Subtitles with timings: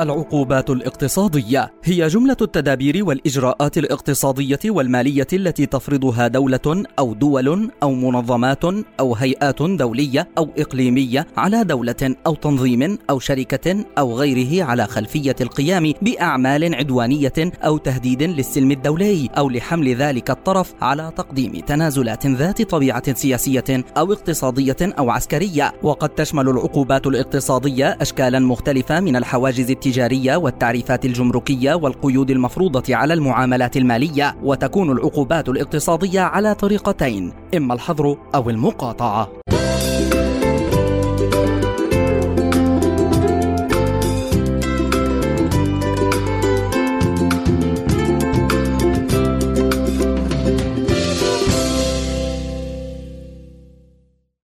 [0.00, 1.72] العقوبات الاقتصادية.
[1.84, 8.64] هي جملة التدابير والإجراءات الاقتصادية والمالية التي تفرضها دولة أو دول أو منظمات
[9.00, 15.36] أو هيئات دولية أو إقليمية على دولة أو تنظيم أو شركة أو غيره على خلفية
[15.40, 22.62] القيام بأعمال عدوانية أو تهديد للسلم الدولي أو لحمل ذلك الطرف على تقديم تنازلات ذات
[22.62, 25.72] طبيعة سياسية أو اقتصادية أو عسكرية.
[25.82, 33.76] وقد تشمل العقوبات الاقتصادية أشكالا مختلفة من الحواجز التجارية والتعريفات الجمركية والقيود المفروضة على المعاملات
[33.76, 39.28] المالية وتكون العقوبات الاقتصادية على طريقتين إما الحظر أو المقاطعة.